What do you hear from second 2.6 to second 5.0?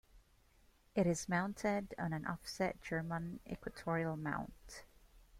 German equatorial mount.